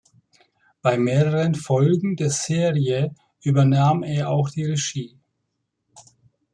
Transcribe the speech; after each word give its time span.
Bei 0.81 0.97
mehreren 0.97 1.53
Folgen 1.53 2.15
der 2.15 2.31
Serie 2.31 3.13
übernahm 3.43 4.01
er 4.01 4.31
auch 4.31 4.49
die 4.49 4.65
Regie. 4.65 5.19